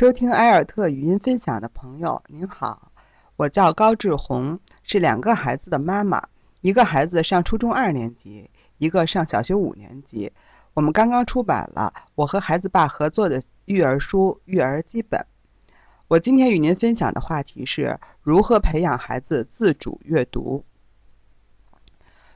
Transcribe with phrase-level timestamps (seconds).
[0.00, 2.90] 收听埃尔特语音分享的朋友，您好，
[3.36, 6.26] 我叫高志红，是两个孩子的妈妈，
[6.62, 10.32] 一个孩子上初中二年级，一个上小学五年级。
[10.72, 15.20] 我们刚刚出版了我和孩子爸合作的育儿书《育儿基本》。
[16.08, 20.64] 我今天与您分享的话题是如何培养孩子自主阅读。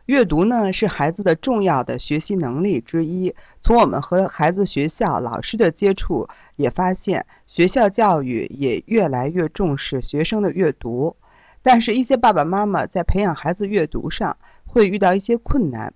[0.07, 3.35] 阅读呢是孩子的重要的学习能力之一。
[3.63, 11.17] 从我们和孩子、学校、老师的接触也发现，学校教育也越来越重视学生的阅读。
[11.63, 14.37] 但是，一些爸爸妈妈在培养孩子阅读上
[14.67, 15.91] 会遇到一些困难，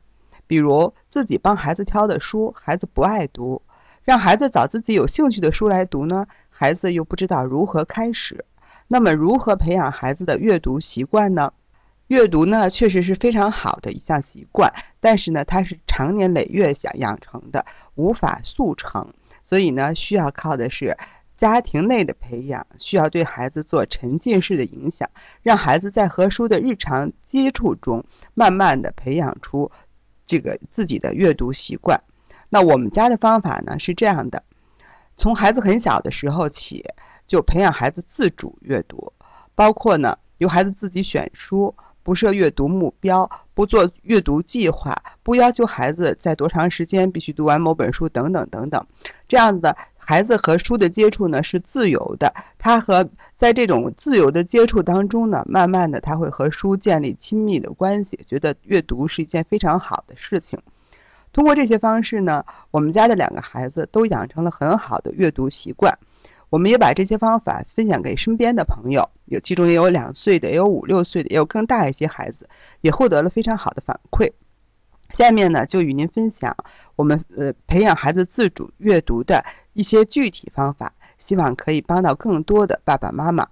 [0.47, 3.61] 比如自己帮孩子挑的书，孩子不爱读；
[4.05, 8.47] 让孩子找自己有兴趣的书来读呢，孩子又不知道如何开始。
[8.87, 11.53] 那么，如何培养孩子的阅读习惯呢？
[12.09, 17.65] 阅读呢，确实是非常好的一项习惯，但是呢，它是长年累月想养成的，
[17.97, 19.07] 无法速成，
[19.45, 20.97] 所以呢，需要靠的是
[21.37, 25.07] 家庭内的培养，需要对孩子做沉浸式的影响，
[25.43, 29.71] 让孩子在和书的日常接触中，慢慢的培养出
[30.25, 32.03] 这个自己的阅读习惯。
[32.49, 34.43] 那我们家的方法呢是这样的：
[35.15, 36.83] 从孩子很小的时候起，
[37.27, 39.13] 就培养孩子自主阅读，
[39.55, 41.75] 包括呢，由孩子自己选书。
[42.09, 48.83] 不设阅读目标，不做阅读计划，不要求孩子在多长时间必须读完某本书，等等等等。
[49.29, 60.59] 这样子的孩子和书的接触呢是自由的，他和在这种自由的接触当中呢，慢慢的他会和书建立亲密的关系，觉得阅读是一件非常好的事情。
[61.31, 65.93] 通过这些方式呢，我们家的两个孩子都养成了很好的阅读习惯。
[66.51, 72.49] 我们也把这些方法分享给身边的朋友，有其中也有两岁的，也有五六岁的，也有更大一些孩子，
[72.81, 74.31] 也获得了非常好的反馈。
[75.11, 76.57] 下面呢，就与您分享
[76.97, 83.47] 我们呃培养孩子自主阅读的一些具体方法，希望可以帮到更多的爸爸妈妈。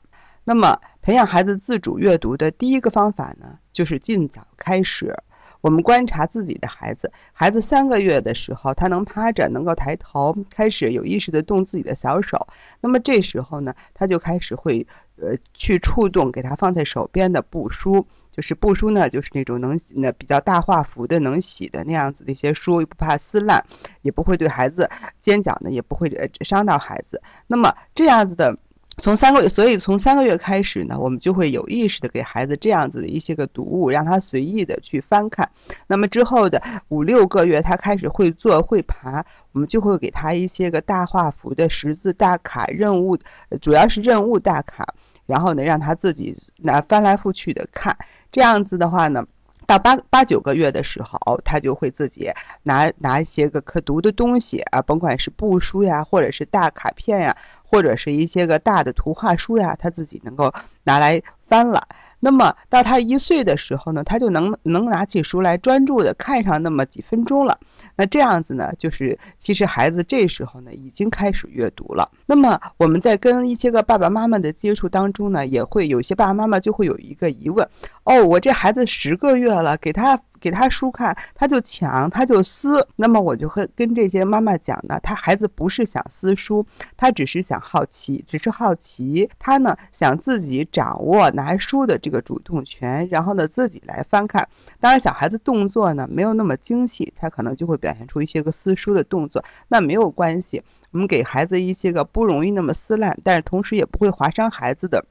[0.44, 5.16] 那么，培养孩子自主阅读的第一个方法呢，就是尽早开始。
[5.60, 12.46] 我们观察自己的孩子，孩子三个月的时候，他能趴着，能够抬头，开始有意识的动自己的小手。
[12.80, 14.86] 那么这时候呢，他就开始会，
[15.16, 23.64] 呃，去触动给他放在手边的布书，就是布书呢，就是那种能那比较大画幅的、能洗的那样子的一些书，又不怕撕烂，
[24.02, 24.88] 也不会对孩子
[25.20, 27.20] 尖角呢，也不会呃伤到孩子。
[27.46, 28.56] 那么这样子的。
[29.02, 35.48] 从三个月，所以从三个月开始呢，我们就会有意识的给孩子这样子的一些个读物，让他随意的去翻看。
[35.86, 43.18] 那么之后的五六个月，他开始会坐会爬，我们就会给他一些个大画幅的识字大卡任务，
[43.60, 44.86] 主要是任务大卡，
[45.26, 47.94] 然后呢，让他自己拿翻来覆去的看。
[48.32, 49.26] 这样子的话呢。
[49.66, 52.30] 到八八九个月的时候，他就会自己
[52.62, 60.52] 拿拿一些个可读的东西啊，甭管是布书呀，或者是大卡片呀，或者是一些个大的图画书呀，他自己能够
[60.84, 61.86] 拿来翻了。
[62.26, 67.56] 那么到他一岁的时候呢，他就能能拿起书来专注的看上那么几分钟了。
[67.94, 72.10] 那这样子呢，就是其实孩子这时候呢已经开始阅读了。
[72.26, 77.64] 那么我们在跟一些个爸爸妈妈的接触当中呢，也会有些爸爸妈妈就会有一个疑问：
[78.02, 80.18] 哦，我这孩子十个月了，给他。
[80.40, 82.86] 给他书看，他就抢，他就撕。
[82.96, 86.64] 那么我就会跟这些妈妈讲呢，他孩子不是想撕书，
[86.96, 89.28] 他只是想好奇，只是好奇。
[89.38, 94.48] 他呢想自己掌握拿书的这个主动权，然后呢自己来翻看。
[94.80, 99.44] 当然，小孩子动作呢没有那么精细，他可能就会表现出一些个撕书的动作。
[99.68, 105.04] 那没有关系，我们给孩子一些个不容易那么撕烂，但是同时也不会划伤孩子的。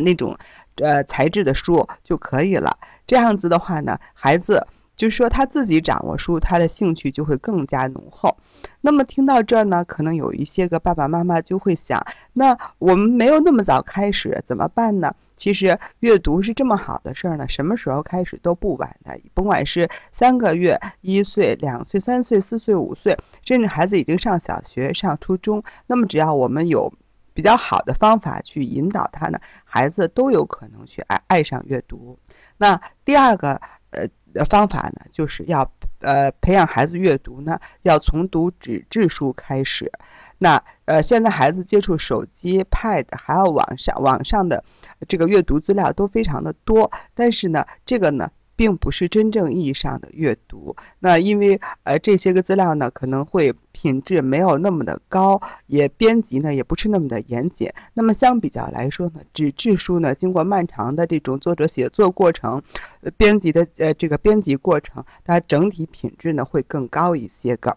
[0.00, 0.36] 那种，
[0.76, 2.78] 呃，材质的书就可以了。
[3.06, 4.66] 这样子的话呢，孩子
[4.96, 8.36] 就是说他自己掌握书，他的兴趣就会更加浓厚。
[8.80, 12.00] 那么听到这儿呢，可能有一些个爸爸妈妈就会想：
[12.32, 15.14] 那我们没有那么早开始，怎么办呢？
[15.36, 19.18] 其实阅读是这么好的事儿呢，什么时候开始都不晚的。
[19.34, 26.92] 甭管是三个月、一岁、两岁、三岁、四岁、五岁，甚至孩子已经上小学、上初中，那么只要我们有。
[27.34, 32.18] 比较好的方法去引导他呢，孩子都有可能去爱爱上阅读。
[32.58, 35.70] 那第二个呃方法呢，就是要
[36.00, 39.90] 呃培养孩子阅读呢，要从读纸质书开始。
[40.38, 44.62] 那呃现在孩子接触手机、Pad 还有网上网上的
[45.08, 48.30] 这个阅读资料都非常的多，但是呢，这个呢。
[48.54, 57.72] 并不是真正意义上的阅读，那因为呃这些个资料呢可能会品质没有那么的高，也编辑呢也不是那么的严谨。
[57.94, 62.62] 那么相比较来说呢，纸质书呢经过漫长的这种作者写作过程，
[63.00, 67.76] 呃编辑的呃这个编辑过程，它整体品质呢会更高一些个。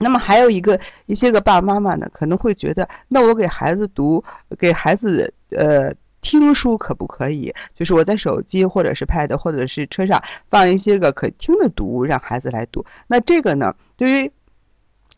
[0.00, 4.22] 那么还有一个一些个爸爸妈妈呢，可能会觉得，那我给孩子读，
[4.56, 5.92] 给孩子呃
[6.28, 7.54] 听书可不可以？
[7.72, 12.84] 就是我在手机或者是 Pad 或者是车上放一些个可听的读物，让孩子来读。
[13.06, 14.30] 那这个呢，对于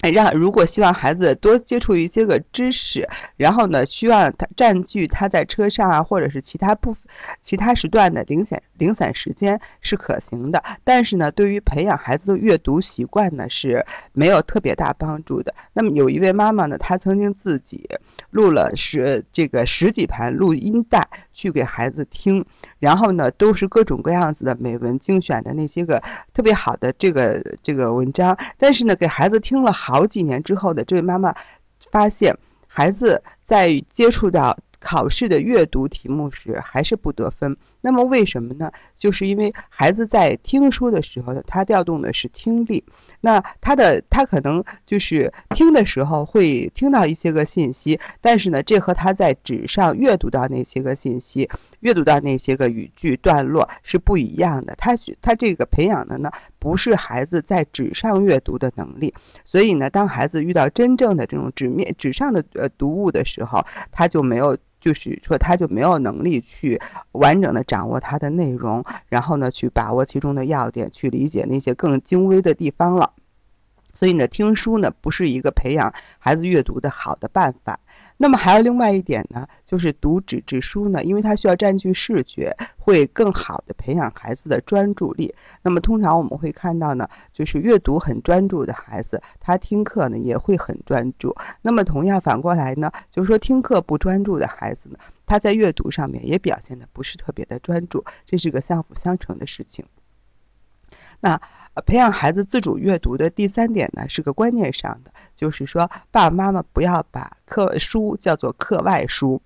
[0.08, 3.06] 让如果希望孩子多接触一些个知识，
[3.37, 7.02] 然后呢，希望他占据他在车上啊，或者是其他部分、
[7.43, 10.62] 其他时段的零散零散时间是可行的。
[10.85, 15.55] 但是呢，对于培养孩子的阅读习惯呢，是没有特别大帮助的。
[15.75, 17.87] 那么有一位妈妈呢，她曾经自己
[18.31, 21.06] 录了十这个十几盘录音带
[21.40, 22.44] 去给孩子听，
[22.78, 26.02] 然后呢，都是各种各样子的美文精选的那些个
[26.32, 28.37] 特别好的这个这个文章。
[28.56, 29.90] 但是呢，给孩子听了好。
[30.00, 31.34] 好几年之后的这位妈妈，
[31.90, 32.34] 发现
[32.66, 34.56] 孩子在接触到。
[34.81, 38.73] 考试的阅读题目时还是不得分，那么为什么呢？
[38.97, 42.82] 就是因为孩子在听书的时候，他调动的是听力，
[43.21, 51.49] 那他的他可能就是听的时候会听到一些个信息，但是呢，这和他在纸上阅读到那些个信息、
[51.81, 54.75] 阅读到那些个语句段落是不一样的。
[54.76, 59.12] 他学他这个培养的呢，不是孩子在纸上阅读的能力，
[59.44, 63.62] 所以呢，当孩子遇到真正的这种纸面纸上的呃读物的时候，
[63.93, 64.56] 他就没有。
[64.81, 66.81] 就是说，他就没有能力去
[67.12, 73.12] 完整的掌握它的内容，然后呢，去把握其中的要点，去理解那些更精微的地方了。
[73.92, 77.78] 所以呢，听书呢不是一个培养孩子阅读的好的办法。
[78.22, 85.34] 那么还有另外一点呢，就是读纸质书呢，因为它需要占据视觉，会更好的培养孩子的专注力。
[85.62, 91.34] 那么通常我们会看到呢，就是阅读很专注的孩子，他听课呢也会很专注。
[91.62, 99.82] 那么同样反过来呢，就是说听课不专注的孩子呢，他在阅读上面也表现的不是特别的专注，这是个相辅相成的事情。
[101.20, 101.40] 那
[101.87, 109.40] 培养孩子自主阅读的第三点呢，是个观念上的，就是说爸爸妈妈不要把课书叫做课外书。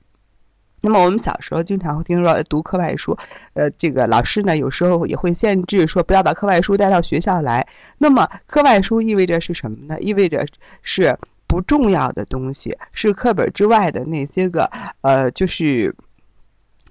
[0.81, 3.17] 那么我们小时候经常会听说读课外书，
[3.53, 7.67] 呃，这个老师呢有时候也会限制说不要把课外书带到学校来。
[7.99, 9.99] 那么课外书意味着是什么呢？
[10.01, 10.47] 意味着
[10.83, 14.71] 是不重要的东西，是课本之外的那些个，
[15.03, 15.95] 呃，就是。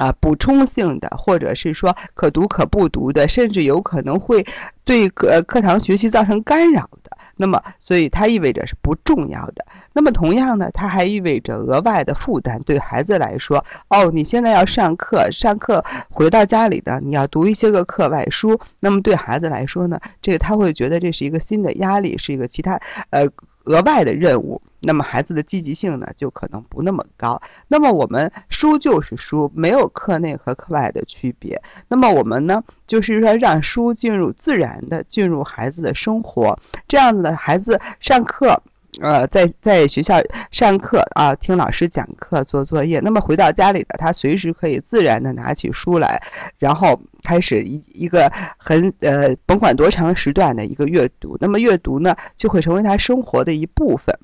[0.04, 4.46] 啊，补充性的，或者是说可读可不读的，甚至有可能会
[4.84, 7.18] 对课课堂学习造成干扰的。
[7.38, 9.66] 那么，所以它意味着是不重要的。
[9.94, 12.62] 那么，同样呢，它还意味着额外的负担。
[12.64, 18.60] 对孩子来说，哦，你现在要上课，上课回到家里的，你要读一些个课外书。
[18.82, 22.80] 那么，对孩子来说呢，这个他会觉得这是一个新的压力，是一个其他
[23.10, 23.26] 呃
[23.64, 24.62] 额外的任务。
[24.86, 27.42] 那么孩子的积极性呢，就可能不那么高。
[27.70, 31.62] 那么我们书就是书，没有课内和课外的区别。
[31.88, 38.62] 那么我们呢，就是说让书进入自然的进入孩子的生活，这样子的孩子上课，
[39.02, 43.00] 呃，在在学校上课啊，听老师讲课做作业。
[43.00, 46.22] 那么回到家里的他，随时可以自然的拿起书来，
[46.60, 51.36] 然后开始一一个很呃，甭管多长时段的一个阅读。
[51.42, 54.16] 那么阅读呢，就会成为他生活的一部分。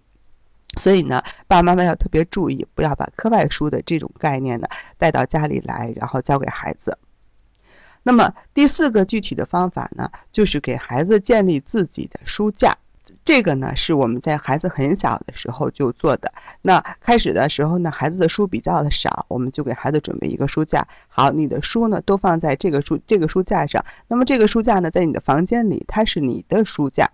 [0.77, 4.67] 所以呢，爸爸妈妈要特别注意，不要把课外书的这种概念呢
[4.99, 6.95] 带到家里来，然后教给孩子。
[8.03, 12.77] 那么第四个具体的方法呢，就是给孩子建立自己的书架。
[13.25, 16.31] 这个呢是我们在孩子很小的时候就做的。
[16.61, 20.87] 那开始的时候呢，孩子的书比较的少，我们就给孩子准备一个书架。
[21.07, 23.83] 好，你的书呢都放在这个书这个书架上。
[24.07, 27.09] 那么这个书架呢，在你的房间里，它是你的书架。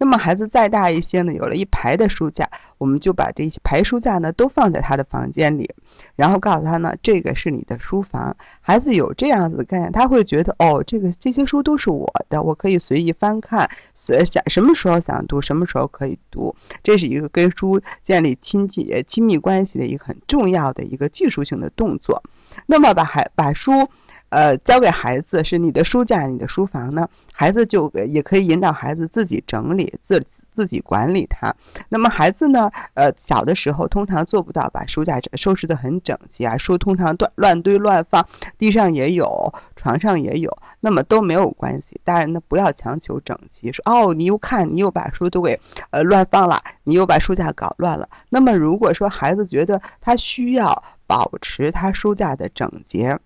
[0.00, 5.70] 那么孩子再大一些呢，有了一排的书架，我们就把这些排书架呢都放在他的房间里，
[6.16, 8.34] 然后告诉他呢，这个是你的书房。
[8.62, 16.56] 孩子有这样子的概念，他会觉得哦，这个这些书都是我的，我可以随意翻看，随想什么时候想读，什么时候可以读。
[16.82, 22.22] 这是一个跟书建立亲近亲密关系的一个很重要的一个技术性的动作。
[22.64, 23.86] 那么把孩把书。
[24.30, 31.54] 呃，交给孩子是你的书架、你的书房呢，孩子就也可以引导孩子自己整理、自自己管理它。
[31.88, 42.00] 那么孩子呢，呃，小的时候通常做不到把书架收拾得很整齐啊，书通常乱乱堆乱放，地上也有，床上也有，那么都没有关系。
[42.04, 45.58] 大人呢，不要强求整齐，说哦，你又看你又把书都给
[45.90, 48.08] 呃乱放了，你又把书架搞乱了。
[48.28, 53.18] 那么如果说孩子觉得他需要保持他书架的整洁，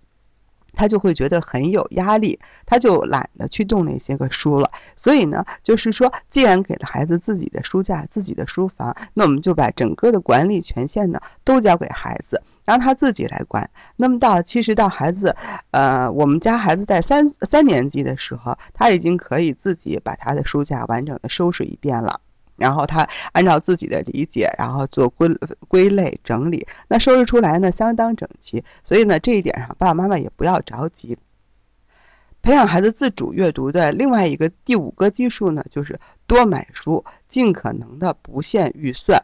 [0.74, 4.70] 他就会觉得很有压力，他就懒得去动那些个书了。
[4.96, 13.68] 所以呢，就是说，既然给了孩子自己的书架、自己的书房，那我们就把整个的管理权限呢都交给孩子，让他自己来管。
[13.96, 15.34] 那么到其实到孩子，
[15.70, 22.20] 呃，我们家孩子在三三年级的时候，他已经可以自己把他的书架完整的收拾一遍了。
[22.56, 25.28] 然后他按照自己的理解，然后做归
[25.68, 28.62] 归类整理，那收拾出来呢相当整齐。
[28.82, 31.18] 所以呢，这一点上爸爸妈妈也不要着急。
[32.42, 39.22] 培养孩子自主阅读的另外一个第五个基数呢，就是多买书，尽可能的不限预算。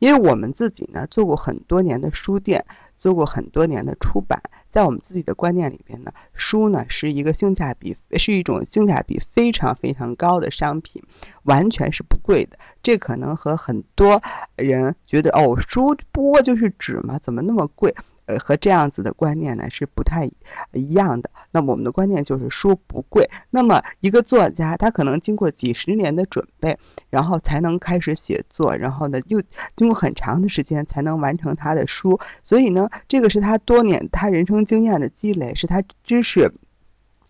[0.00, 2.66] 因为我们自己呢做过很多年的书店，
[3.04, 11.02] 做过很多年的出版，在我们自己的观念里边呢，书呢是一个性价比，是一种性价比非常非常高的商品，
[11.42, 12.56] 完全是不贵的。
[12.82, 14.22] 这可能和很多
[14.56, 17.94] 人觉得哦，书不过就是纸嘛，怎么那么贵？
[18.26, 20.28] 呃，和这样子的观念呢是不太
[20.72, 21.30] 一样的。
[21.50, 23.28] 那么我们的观念就是书不贵。
[23.50, 26.78] 那么一个作家，他可能经过几十年的准备，
[27.10, 29.42] 然后才能开始写作，然后呢又
[29.76, 32.18] 经过很长的时间才能完成他的书。
[32.42, 36.50] 所以呢，这个是他多年他人生经验的积累，是他知识，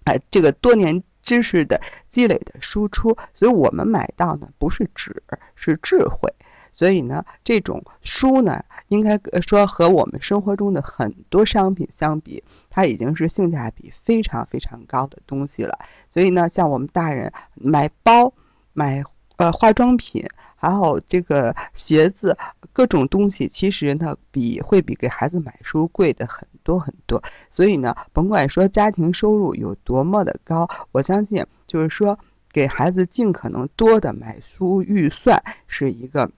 [0.04, 3.16] 哎，这个多年知识的积累的输出。
[3.34, 5.22] 所以我们买到呢不是纸，
[5.54, 6.32] 是智慧。
[6.76, 15.78] 所以呢，这种书呢，应该说和我们生活中的很多商品相比，它已经是性价比非常非常高的东西了。
[16.10, 18.34] 所以呢，像我们大人买包、
[18.72, 19.04] 买
[19.36, 20.26] 呃化妆品，
[20.56, 22.36] 还有这个鞋子，
[22.72, 27.22] 各种东西，其实呢，比会比给孩子买书贵的很多很多。
[27.50, 32.18] 所以呢，甭管说家庭收入有多么的高，我相信就是说
[32.52, 36.28] 给孩子尽可能多的买书预算是一个。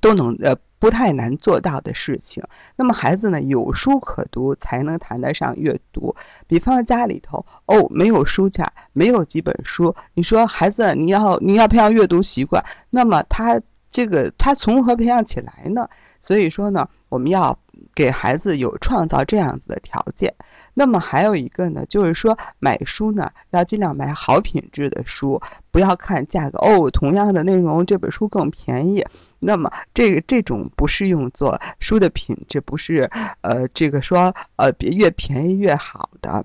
[0.00, 2.42] 都能呃不太难做到的事情。
[2.76, 6.14] 那么孩子呢，有书可读才能谈得上阅读。
[6.46, 13.60] 比方家里头哦，没有书架，没有几本书，你说孩子你要你要培养阅读习惯，那么他
[13.90, 15.88] 这个他从何培养起来呢？
[16.20, 17.58] 所以说呢，我们要。
[17.94, 20.34] 给孩子有创造这样子的条件，
[20.74, 25.40] 那么还有一个呢，就是说买书呢要尽量买好品质的书，
[25.70, 29.04] 不要看价格哦，同样的内容这本书更便宜，
[29.38, 36.44] 那么这个这种不是用作书的品质，不是呃这个说呃别越便宜越好的，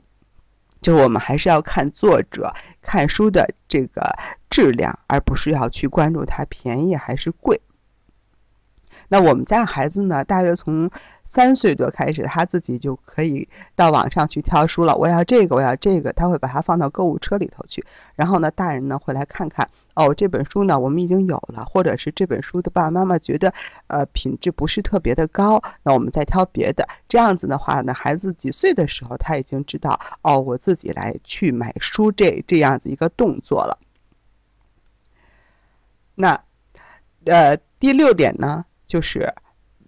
[0.81, 4.01] 就我们还是要看作者看书的这个
[4.49, 7.59] 质量，而不是要去关注它便宜还是贵。
[9.11, 10.89] 那我们家孩子呢，大约从。
[11.31, 14.93] 三岁多开始，他自己就可以到网上去挑书了。
[14.97, 17.85] 我要这个，我要这个，他会把它放到购物车里头去。
[18.17, 23.53] 然后呢，大人呢会来看看，哦，这本书呢我们已经有了，或者是这本书的爸爸妈妈觉得，
[23.87, 26.85] 呃，品质不是特别的高，那我们再挑别的。
[27.07, 33.77] 这样子的话呢，孩子几岁的时候他已经知道，哦，我自己来去买书这这样子一个动作了。
[36.15, 36.43] 那，
[37.23, 39.33] 呃，第六点呢，就是。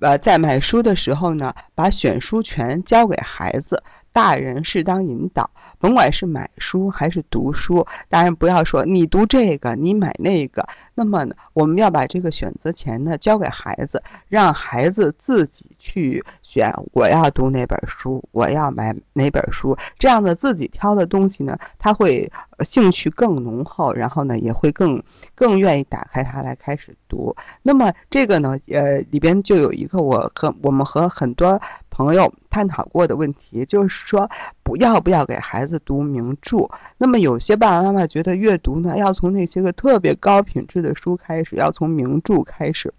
[0.02, 3.82] 呃，在买书的时候呢，把选书权交给孩子。
[4.14, 10.66] 大人适当引导，甭管是买书还是读书，大人不要说你读这个，你买那个。
[10.96, 16.72] 那么，我们要把这个选择权呢交给孩子，让孩子自己去选。
[16.94, 22.32] 我要读哪本书，我要买哪本书，这样的自己挑的东西呢，他会
[22.64, 25.02] 兴趣更浓厚，然后呢，也会更
[25.34, 27.36] 更愿意打开它来开始读。
[27.64, 31.60] 那么这个呢，呃，里边就有一个我和我们和很多。
[31.94, 34.28] 朋友探讨过的问题就是说，
[34.64, 36.68] 不要不要给孩子读名著。
[36.98, 42.92] 那么有些爸爸妈妈觉得阅读呢，要从那些个特别高品质的书开始，要从名著开始。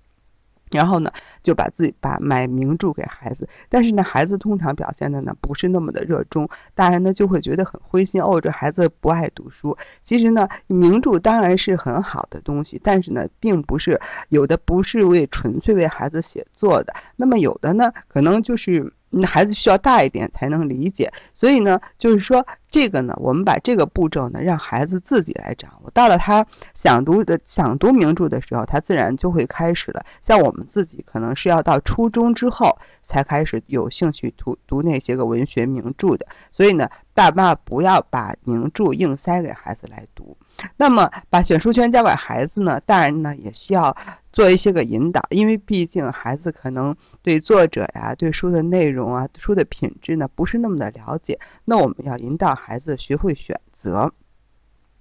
[0.74, 1.10] 然后呢，
[1.42, 9.76] 就把自己把买名著给孩子，但是呢，孩子通常表现的呢不是那么的热衷，大人呢就会觉得很灰心哦，这孩子不爱读书。
[10.02, 18.92] 其实呢，名著当然是很好的东西，但是呢，并不是有的不是为纯粹为孩子写作的，那么有的呢，可能就是。
[19.16, 25.90] 那孩子需要大一点才能理解，所以呢，就是说这个呢，我们把这个步骤呢，让孩子自己来掌握。
[25.90, 26.44] 到了他
[26.74, 30.04] 想读的、想读名著的时候，他自然就会开始了。
[30.22, 36.26] 像我们自己，可能是要到初中之后才开始有兴趣读读那些个文学名著的。
[36.50, 40.36] 所以呢，爸妈不要把名著硬塞给孩子来读。
[40.76, 43.96] 那么，把选书权交给孩子呢，大人呢也需要。
[44.34, 54.12] 做一些个引导，因为毕竟孩子可能对作者呀、对书的内容啊、书的品质呢不是那么的了解，那我们要引导孩子学会选择。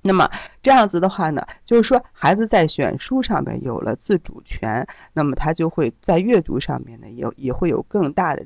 [0.04, 0.30] 那么
[0.62, 8.46] 这样子的话呢，就是说孩子在选书上面有了自主权，那么他就会在阅读上面呢也也会有更大的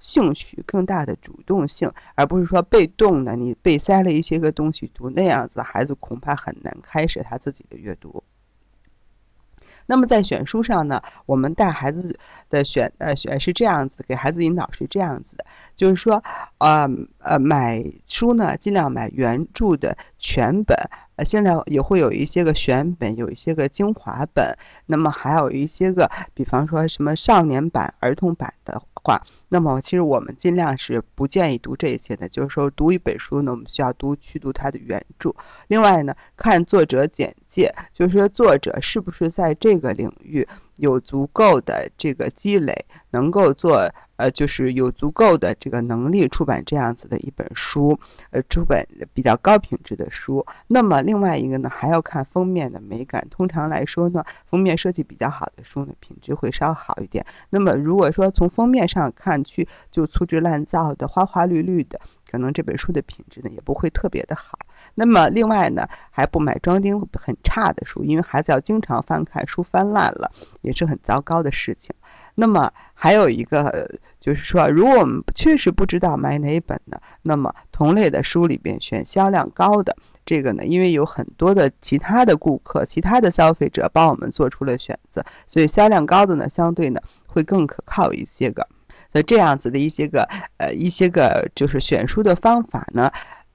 [0.00, 8.22] 兴趣、更大的主动性，而不是说被动的你被塞了一些个东西读，那样子孩子恐怕很难开始他自己的阅读。
[9.90, 12.18] 那么在选书上呢，我们带孩子
[12.50, 16.22] 的选呃选是这样子，给孩子引导是这样子的，就是说，
[16.58, 20.74] 嗯呃，买书呢，尽量买原著的全本。
[21.16, 24.56] 呃，现在也会有一些个选本，有一些个精华本。
[24.86, 32.28] 那么还有一些个，比方说什么少年版、儿童版的话，那么其实我们尽量是不建议读这些的。
[32.28, 35.34] 就是说，读一本书呢，我们需要读去读它的原著。
[35.66, 43.88] 另外呢，看作者简介，就是说作者是不是在这个领域有足够的这个积累，能够做。
[44.18, 47.96] 呃，就是有足够的这个能力出版这样子的一本书，
[48.30, 50.44] 呃，出版比较高品质的书。
[50.66, 53.24] 那么另外一个呢，还要看封面的美感。
[53.30, 57.24] 通常来说呢，封面设计比较好的书呢，品质会稍好一点。
[57.50, 64.58] 那么如果说从封面上看去就粗制滥造的、花花绿绿的，可能这本书的品质呢也不会特别的好。
[64.94, 70.30] 那么另外呢，还不买装订很差的书，因为孩子要经常翻看，书翻烂了
[70.62, 71.94] 也是很糟糕的事情。
[72.34, 79.96] 那么还有一个就是说，如果我们确实不知道买哪本呢，那么同类的书里边选销量高的。
[80.24, 88.68] 这个呢，因为有很多的其他的顾客、其他的消费者帮我们做出了选择，所以销量高的呢，相对呢会更可靠一些个。
[89.12, 93.10] 所以这样子的一些个呃一些个就是选书的方法呢。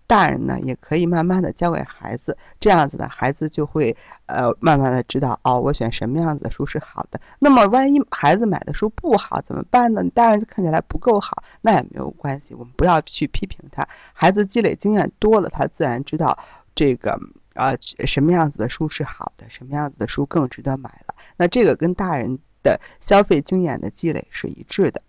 [0.05, 3.95] 大人呢也可以慢慢的教给孩子，这样子的孩子就会
[4.25, 7.19] 呃慢慢的知道哦，我选什么样子的书是好的。
[7.39, 10.03] 那么万一孩子买的书不好怎么办呢？
[10.13, 13.87] 大人看起来不够好，那也没有关系，我们不要去批评他。
[14.11, 16.37] 孩子积累经验多了，他自然知道
[16.75, 17.17] 这个
[17.55, 17.73] 啊
[18.05, 21.15] 什么样子的书是好的，什么样子的书更值得买了。
[21.37, 25.01] 那这个跟大人的消费经验的积累是一致的。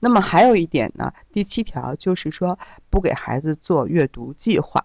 [0.00, 2.58] 那么还有一点呢，第七条就是说
[2.90, 4.84] 不给孩子做阅读计划。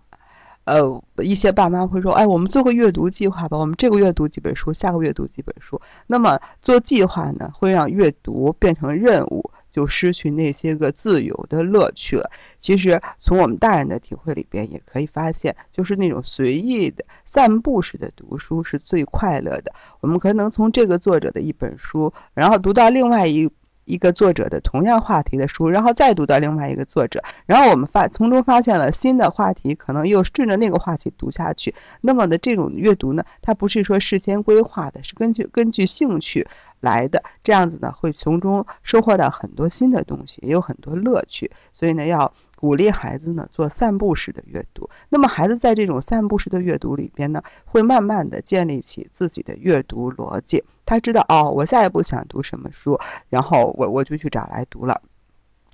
[0.66, 12.32] 呃，一些爸妈会说：“哎，我们做个阅读计划吧，我们这个月读几本书，下个月读几本书。”那么做计划呢，会让阅读变成任务，就失去那些个自由的乐趣了。
[12.60, 19.74] 其实从我们大人的体会里边也可以发现，就是那种随意的散步式的读书是最快乐的。
[20.00, 23.50] 我们可能从这个作者的一本书，然后读到另外一。
[23.86, 31.74] 一个作者的同样话题的书，然后再读到另外一个作者，然后我们发从中发现了新的话题，可能又顺着那个话题读下去。
[32.02, 36.48] 那么的这种阅读呢，它不是说事先规划的，是根据根据兴趣。
[36.84, 41.50] 来的这样子呢，会从中收获到很多新的东西，也有很多乐趣。
[41.72, 44.90] 所以呢，要鼓励孩子呢做散步式的阅读。
[45.08, 50.62] 那么孩子在这种散步式的阅读里边呢，会慢慢的建立起自己的阅读逻辑。
[50.86, 55.02] 他知道哦，我再也不想读什么书，然后我我就去找来读了。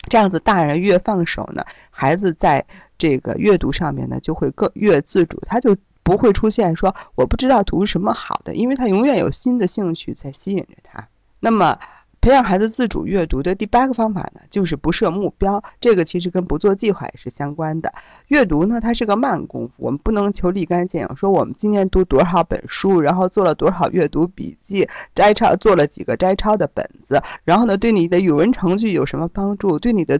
[0.09, 2.65] 这样子，大人越放手呢，孩子在
[2.97, 5.75] 这个阅读上面呢就会更越自主，他就。
[6.01, 11.07] 不会出现说我不知道读什么好的，因为他永远有新的兴趣在吸引着他。
[11.39, 11.77] 那么，
[12.21, 15.63] 培养孩子自主阅读的第八个方法呢，就是不设目标。
[15.79, 17.93] 这个其实跟不做计划也是相关的。
[18.27, 29.79] 阅读呢，它是个慢功夫，我们不能求立竿见影，说我们今年读多少本书，然后做了多少阅读笔记，摘抄做了几个摘抄的本子，然后呢，对你的语文成绩有什么帮助？
[29.79, 30.19] 对你的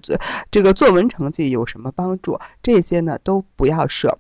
[0.50, 2.40] 这个作文成绩有什么帮助？
[2.64, 4.18] 这些呢，都不要设。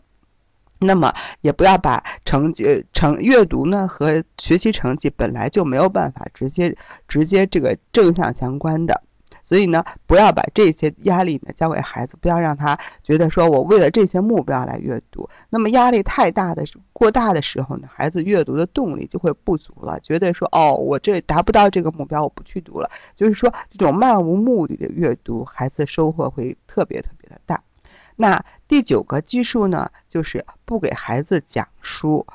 [0.80, 6.76] 那么也不要把成绩成阅读呢和学习成绩本来就没有办法直接
[7.08, 9.04] 直接这个正向相关的，
[9.44, 15.30] 所以呢不要把这些压力呢交给孩子，不要让他觉得说我为了这些目标来阅读。
[15.50, 16.64] 那么压力太大的
[16.94, 22.90] 过大的时候呢，孩子阅读的动力就会不足了，觉得说哦我这达不到这个目标，我不去读了。
[23.16, 27.62] 就是说这种漫无目的的阅读，孩子收获会特别特别的大。
[28.22, 32.28] 那第九个基数呢，就是不给孩子讲书，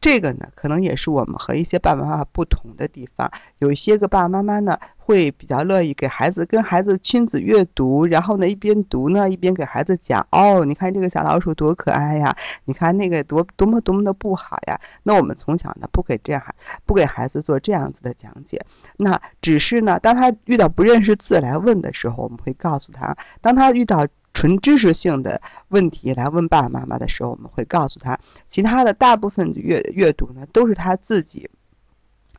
[0.00, 3.30] 这个呢，可能也是我们和一些爸爸妈妈不同的地方。
[3.58, 10.26] 有一些个爸爸妈妈呢，会比较乐意给孩子跟孩子亲子阅读，然后呢，一边读呢，一边给孩子讲。
[10.30, 14.80] 哦，你看这个小老鼠多可爱呀，你看那个多多么多么的不好呀。
[15.02, 16.54] 那我们从小呢，不给这样孩，
[16.86, 18.64] 不给孩子做这样子的讲解。
[18.96, 23.12] 那只是呢，当他遇到不认识字来问的时候，我们会告诉他；
[23.42, 24.06] 当他遇到
[24.38, 31.50] 纯知识性的问题来问爸爸妈妈的时候，我们会告诉他，其他的大部分阅阅读呢都是他自己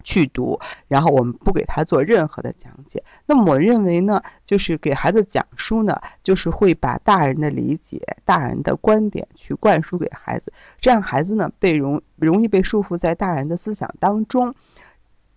[0.02, 0.58] 去读，
[0.88, 3.04] 然后我们不给他做任何的讲解。
[3.26, 14.56] 那么我认为呢，就是给孩子讲书呢，就是会把大人的理解、大人的观点去灌输给孩子，这样孩子呢被容容易被束缚在大人的思想当中，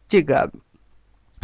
[0.08, 0.52] 这个。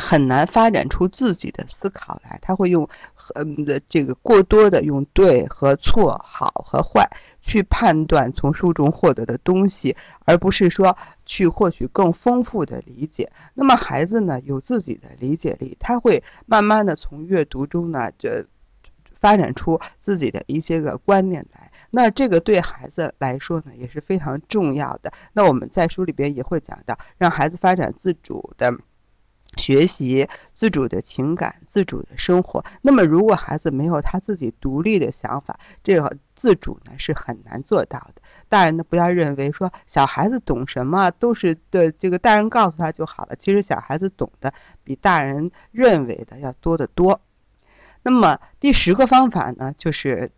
[0.01, 2.89] 很难发展出自己的思考来，他会用，
[3.35, 7.05] 嗯的这个过多的用对和错、好和坏
[7.43, 13.31] 去判断从书中获得的东西，而不是说去获取更丰富的理解。
[13.55, 18.31] 那么孩子呢，有自己的理解力，他会慢慢的从阅读中呢，就
[19.21, 21.73] 发展出自己的一些个观念来。
[21.91, 25.13] 那这个对孩子来说呢，也是非常重要的。
[25.33, 28.73] 那我们在书里边也会讲到，让孩子发展自主的。
[29.59, 32.65] 学习自主的情感、自主的生活。
[32.81, 38.23] 那么，如果孩子没有他自己独立的想法，这个自主呢是很难做到的。
[38.49, 43.37] 大人呢，不要认为说小孩子懂什么都是的，这个大人告诉他就好了。
[43.37, 47.21] 其实小孩子懂得比大人认为的要多得多。
[48.05, 50.31] 那么第十个方法呢，就是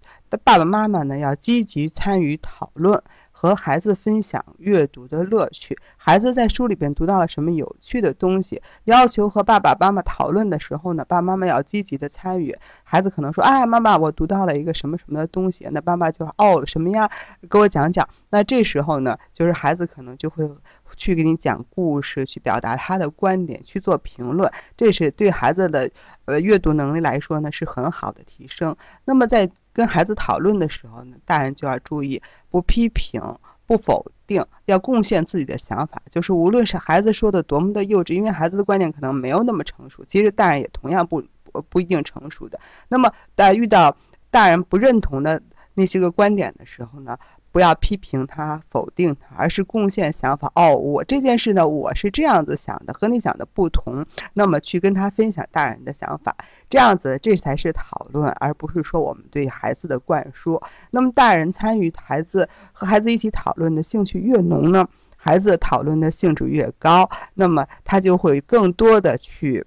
[0.43, 3.01] 爸爸妈妈呢要积极参与讨论。
[3.41, 5.75] 和孩子分享阅读的乐趣。
[5.97, 12.55] 孩子在书里边读到了什么有趣的东西，要求和爸爸妈妈讨论的时候呢，爸爸妈妈要积极的参与。
[12.85, 17.11] 孩子可能说：“啊，妈妈，我读到了一个什么什么的东西。”那爸爸就说：“哦，什么呀？
[17.49, 20.47] 给我讲讲。”那这时候呢，就是孩子可能就会
[20.95, 24.53] 去给你讲故事，去表达他的观点，去做评论。
[24.77, 25.91] 这是对孩子的
[26.27, 28.77] 呃阅读能力来说呢，是很好的提升。
[29.07, 29.51] 那么在
[29.81, 33.19] 跟孩子讨论的时候呢，大人就要注意不批评、
[33.65, 36.03] 不否定，要贡献自己的想法。
[36.11, 42.61] 就是无论是孩子说的多么的幼稚，因为孩子的观念可能没有那么成熟，其实大人也同样不不不一定成熟的。
[42.89, 43.97] 那么在遇到
[44.31, 45.41] 大人不认同的
[45.73, 47.17] 那些个观点的时候呢？
[47.53, 50.51] 不要批评他、否定他，而是贡献想法。
[50.55, 54.07] 哦，我这件事呢，我是这样子想的，和你想的不同。
[54.35, 56.37] 那么去跟他分享大人的想法，
[56.69, 60.61] 这样子这才是讨论，而不是说我们对孩子的灌输。
[60.91, 69.67] 那么大人参与孩子和孩子一起讨论的兴趣越浓呢，孩子讨论的兴致越高，那么他就会更多的去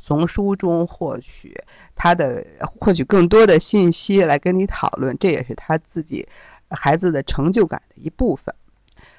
[0.00, 1.56] 从书中获取
[1.94, 2.44] 他的
[2.78, 6.26] 获取更多的信息来跟你讨论，这也是他自己。
[6.70, 8.54] 孩子的成就感的一部分。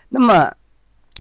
[0.09, 0.51] 那么，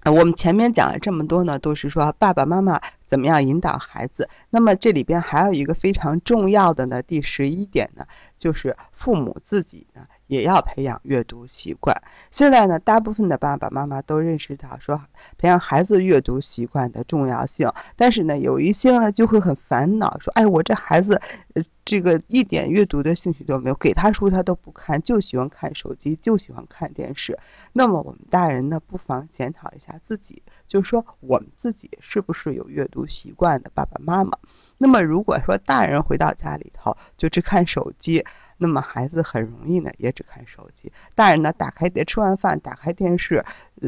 [0.05, 4.29] 我们前面讲了这么多呢，都是说爸爸妈妈怎么样引导孩子。
[4.49, 8.05] 那么这里边还有一个非常重要的呢，第十一点呢，
[8.37, 10.01] 就是父母自己呢。
[10.27, 11.95] 也要培养阅读习惯。
[12.31, 14.99] 现在呢，大部分的爸爸妈妈都认识到说
[15.37, 21.21] 培养孩子阅读习惯的重要性，但是呢，有一些呢就会很烦恼，说：“哎，我这孩子，
[21.53, 27.37] 呃，这个一点阅读的兴趣都没有，给他书他都不看，就喜欢看手机，就喜欢看电视。”
[27.73, 34.31] 那么我们大人呢，不妨检讨一下自己，就是说我们自己是不是有阅读习惯的爸爸妈妈？
[34.79, 38.25] 那么如果说大人回到家里头就只看手机，
[38.57, 40.91] 那么孩子很容易呢，也只看手机。
[41.13, 43.45] 大人呢，打开电吃完饭打开电视，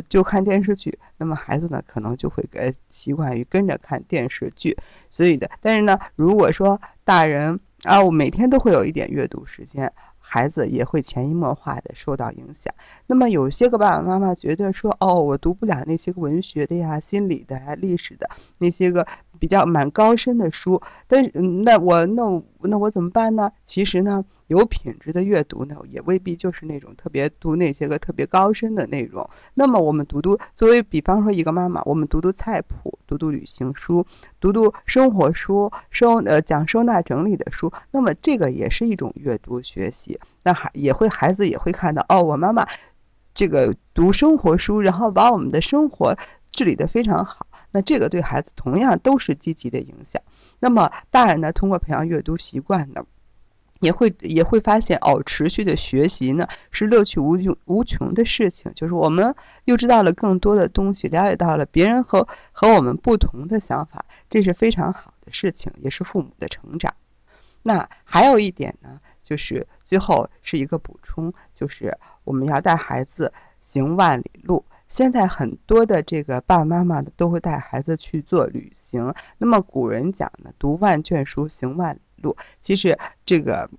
[0.08, 0.98] 就看电视剧。
[1.18, 4.78] 那么孩子呢，可能就会跟习惯于跟着看电视剧。
[5.10, 12.73] 所以的，但是呢，如果说大人啊，我每天都会有一点阅读时间，孩子也会潜移默化的受到影响。
[13.08, 19.08] 那么有些个爸爸妈妈觉得说，哦，我读不了那些个文学的呀、心理的呀、历史的那些个。
[19.39, 23.52] 比较蛮高深的书，但是那我那那我怎么办呢？
[23.63, 29.30] 其实呢，有品质的阅读呢，也未必就是那种特别读那些个特别高深的内容。
[29.54, 34.06] 那么我们读读，作为比方说一个妈妈，我们读读菜谱，读读旅行书，
[34.39, 40.20] 读读生活书，收呃讲收纳整理的书，那么这个也是一种阅读学习。
[40.43, 42.65] 那孩也会孩子也会看到哦，我妈妈
[43.34, 46.17] 这个读生活书，然后把我们的生活
[46.52, 47.47] 治理得非常好。
[47.71, 50.21] 那这个对孩子同样都是积极的影响。
[50.60, 53.06] 那么大人呢，通过培养阅读习惯呢，
[53.80, 58.71] 也会也会发现哦，持续的学习呢是乐趣无穷无穷的事情。
[58.73, 66.93] 就是我们又知道了更多的东西，了解到了别人和和我们不同的想法，这是非常好的事情，也是父母的成长。
[67.63, 74.63] 那还有一点呢，就是最后是一个补充，就是我们要带孩子行万里路。
[74.89, 79.13] 现在很多的这个爸爸妈妈呢，都会带孩子去做旅行。
[79.38, 82.36] 那么古人讲呢，读万卷书，行万里路。
[82.62, 83.69] 其实这个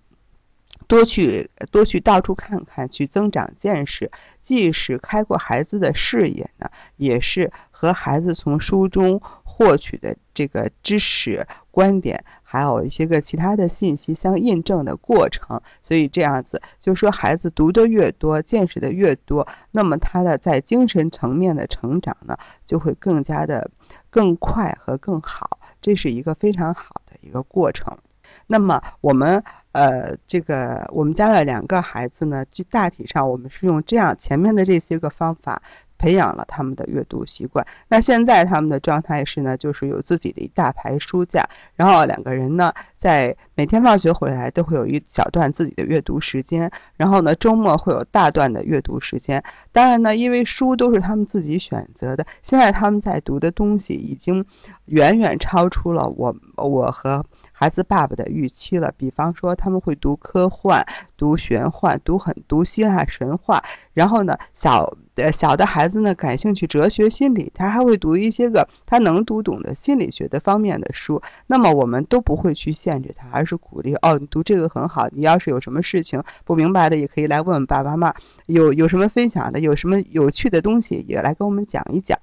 [0.88, 4.10] 多去多去到处看看，去增长见识，
[4.42, 9.22] 既是开阔孩子的视野呢，也是和孩子从书中。
[9.58, 23.68] 获取的这个知识、观点，还有一些个其他的信息相印证的过程，所以这样子就说，孩子读的越多，见识的越多，那么他的在精神层面的成长呢，就会更加的
[24.10, 27.98] 更快和更好，这是一个非常好的一个过程。
[28.46, 29.42] 那么我们
[29.78, 35.62] 呃，这个我们家的两个孩子呢，就大体上我们是用这样前面的这些个方法。
[36.00, 37.66] 培养了他们的阅读习惯。
[37.88, 49.42] 那现在他们的状态是呢，就是有自己的一大排书架，然后两个人呢，在每天放学回来都会有一小段自己的阅读时间，然后呢，周末会有大段的阅读时间。
[49.72, 54.46] 当然呢，因为书都是他们自己选择的，现在他们在读的东西已经
[54.84, 57.26] 远远超出了我我和。
[57.58, 58.94] 孩子爸爸的预期了。
[58.96, 60.80] 比方说，他们会读科幻、
[61.16, 63.60] 读玄幻、读很读希腊神话。
[63.94, 71.20] 然后呢，小呃小的孩子呢，感兴趣哲学、心理，他还会读一些个他能读懂的心理学的方面的书。
[71.48, 75.08] 那么我们都不会去限制他，而是鼓励哦，你读这个很好。
[75.10, 78.14] 你要是有什么事情不明白的，也可以来问问爸爸妈妈。
[78.46, 82.16] 有有什么分享的，有什么有趣的东西，也来跟我们讲一讲。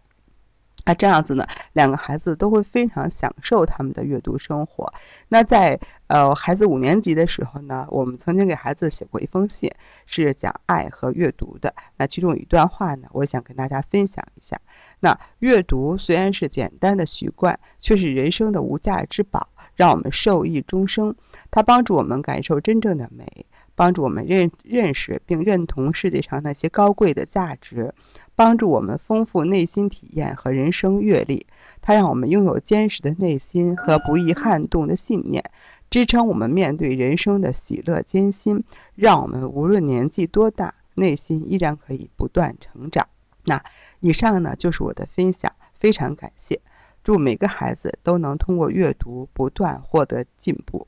[0.85, 4.93] 那这样子呢，两个孩子都会非常享受他们的阅读生活。
[5.27, 9.71] 那在呃孩子五年级的时候呢，我们曾经给孩子写过一封信，
[10.05, 11.73] 是讲爱和阅读的。
[11.97, 14.61] 那其中有一段话呢，我想跟大家分享一下。
[14.99, 21.15] 那阅读虽然是简单的习惯，却是人生的无价之宝，让我们受益终生。
[21.49, 23.25] 它帮助我们感受真正的美。
[23.77, 27.93] 帮助我们认认识并认同世界上那些高贵的价值，
[28.35, 31.45] 帮助我们丰富内心体验和人生阅历。
[31.81, 35.43] 它让我们拥有坚实的内心和不易撼动的信念，
[35.89, 38.63] 支撑我们面对人生的喜乐艰辛，
[38.95, 43.07] 让我们无论年纪多大，内心依然可以不断成长。
[43.45, 43.63] 那
[43.99, 46.59] 以上呢就是我的分享，非常感谢。
[47.03, 50.87] 祝每个孩子都能通过阅读不断获得进步。